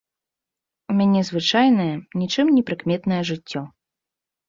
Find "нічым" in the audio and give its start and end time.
2.25-2.53